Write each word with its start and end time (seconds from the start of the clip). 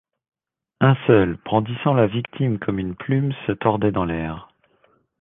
Un 0.79 0.97
seul, 1.05 1.37
brandissant 1.45 1.93
la 1.93 2.07
victime 2.07 2.57
comme 2.57 2.79
une 2.79 2.95
plume, 2.95 3.33
se 3.45 3.51
tordait 3.51 3.91
dans 3.91 4.03
l’air. 4.05 4.49